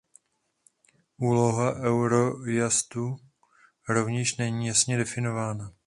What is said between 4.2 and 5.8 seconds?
není jasně definována.